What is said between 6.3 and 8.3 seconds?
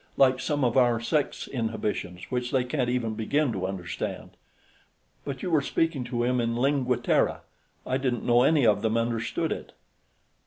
in Lingua Terra; I didn't